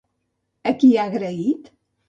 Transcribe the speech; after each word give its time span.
A 0.71 0.73
qui 0.79 0.91
ha 0.97 1.05
agraït? 1.11 1.73